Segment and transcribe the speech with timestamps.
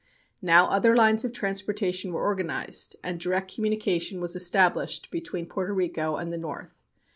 [0.41, 6.15] Now other lines of transportation were organized, and direct communication was established between Porto Rico
[6.15, 6.73] and the north.